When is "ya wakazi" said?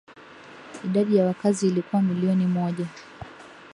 1.15-1.67